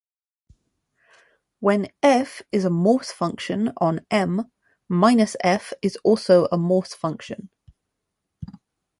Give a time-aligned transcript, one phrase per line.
[1.59, 4.49] When "f" is a Morse function on "M",
[4.91, 7.51] "-f" is also a Morse function.